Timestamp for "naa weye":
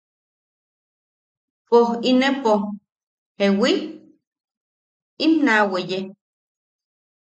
5.45-5.99